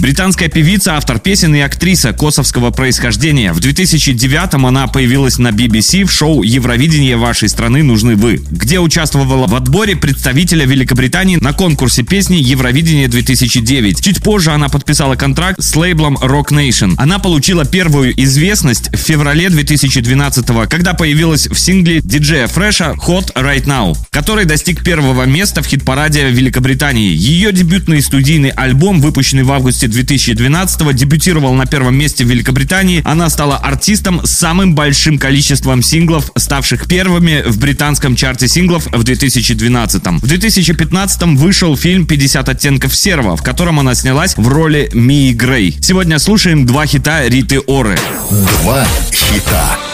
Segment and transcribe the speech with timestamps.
[0.00, 3.52] Британская певица, автор песен и актриса косовского происхождения.
[3.52, 9.46] В 2009-м она появилась на BBC в шоу «Евровидение вашей страны нужны вы», где участвовала
[9.46, 14.02] в отборе представителя Великобритании на конкурсе песни «Евровидение 2009».
[14.02, 16.94] Чуть позже она подписала контракт с лейблом Rock Nation.
[16.96, 23.66] Она получила первую известность в феврале 2012-го, когда появилась в сингле диджея Фреша «Hot Right
[23.66, 27.14] Now», который достиг первого места в хит-параде Великобритании.
[27.14, 33.02] Ее дебютный студийный альбом, выпущенный в августе 2012-го дебютировал на первом месте в Великобритании.
[33.04, 39.02] Она стала артистом с самым большим количеством синглов, ставших первыми в британском чарте синглов в
[39.02, 40.18] 2012-м.
[40.20, 45.78] В 2015-м вышел фильм «50 оттенков серого», в котором она снялась в роли Мии Грей.
[45.80, 47.98] Сегодня слушаем два хита Риты Оры.
[48.30, 49.89] Два хита.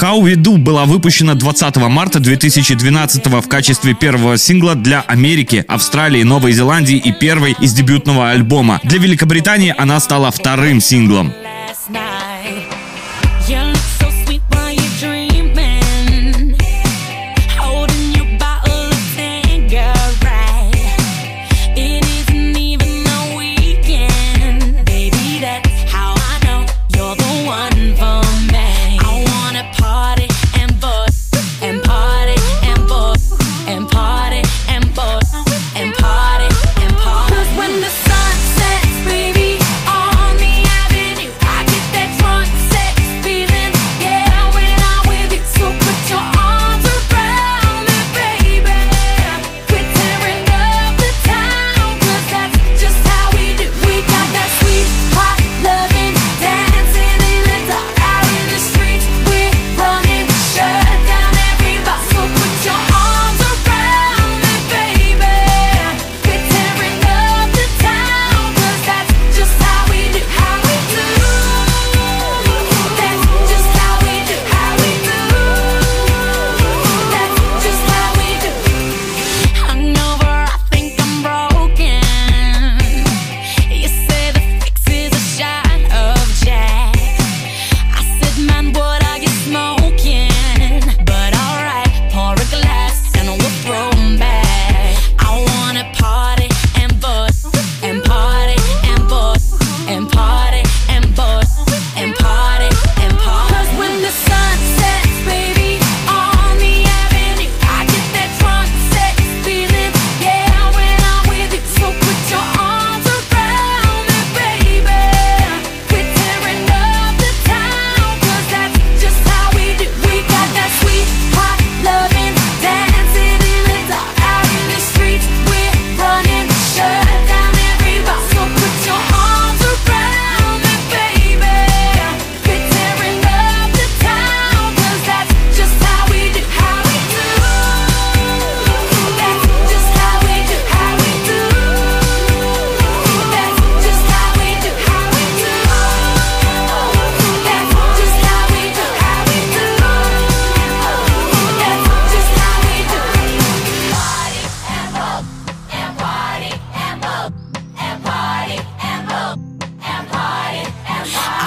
[0.00, 6.22] How We Do была выпущена 20 марта 2012 в качестве первого сингла для Америки, Австралии,
[6.22, 8.80] Новой Зеландии и первой из дебютного альбома.
[8.82, 11.32] Для Великобритании она стала вторым синглом.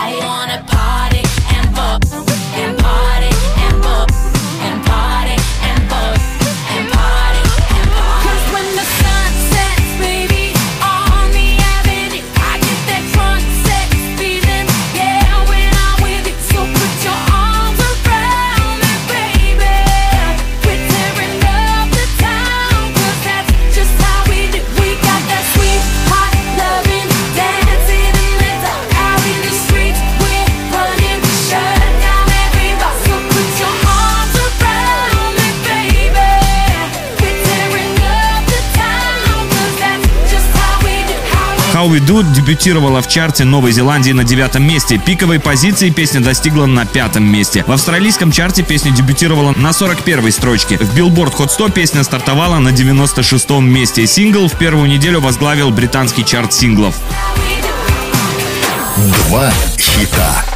[0.07, 0.46] I want
[41.87, 44.97] How We Do дебютировала в чарте Новой Зеландии на девятом месте.
[44.97, 47.63] Пиковой позиции песня достигла на пятом месте.
[47.65, 50.77] В австралийском чарте песня дебютировала на 41 строчке.
[50.77, 54.05] В Billboard Hot 100 песня стартовала на 96 месте.
[54.05, 56.95] Сингл в первую неделю возглавил британский чарт синглов.
[58.97, 60.46] Два хита.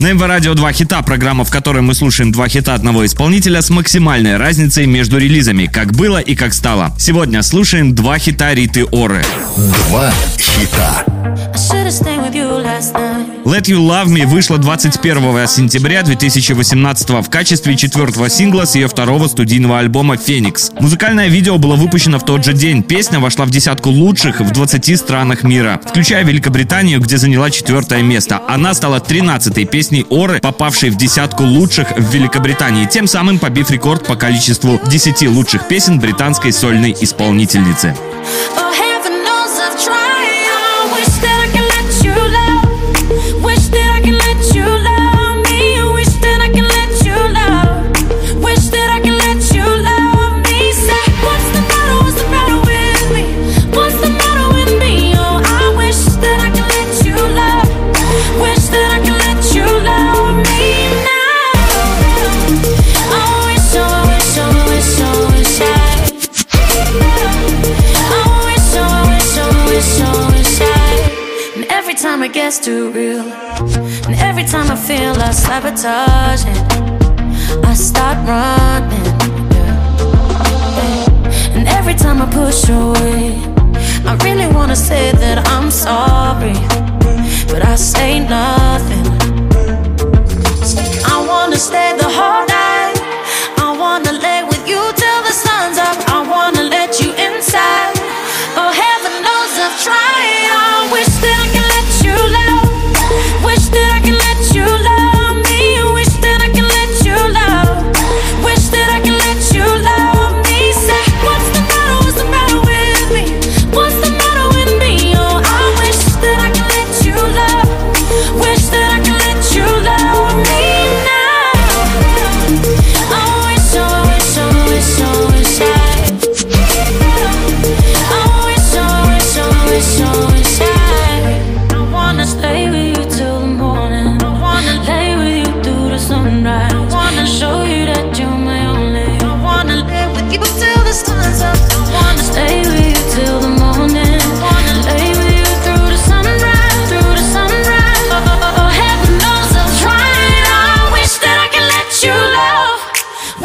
[0.00, 3.68] На МВ Радио 2 хита, программа, в которой мы слушаем два хита одного исполнителя с
[3.68, 6.94] максимальной разницей между релизами, как было и как стало.
[6.98, 9.22] Сегодня слушаем два хита Риты Оры.
[9.58, 11.04] Два хита.
[13.44, 19.28] Let You Love Me вышла 21 сентября 2018 в качестве четвертого сингла с ее второго
[19.28, 20.70] студийного альбома «Феникс».
[20.80, 22.82] Музыкальное видео было выпущено в тот же день.
[22.82, 28.40] Песня вошла в десятку лучших в 20 странах мира, включая Великобританию, где заняла четвертое место.
[28.48, 34.06] Она стала 13-й песней Оры, попавшей в десятку лучших в Великобритании, тем самым побив рекорд
[34.06, 37.94] по количеству 10 лучших песен британской сольной исполнительницы.
[38.56, 38.89] time it
[72.50, 73.20] gets too real,
[74.06, 79.06] and every time I feel I sabotage it, I start running.
[81.54, 83.38] And every time I push away,
[84.04, 86.54] I really wanna say that I'm sorry,
[87.52, 89.19] but I say nothing.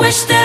[0.06, 0.45] yapmıştım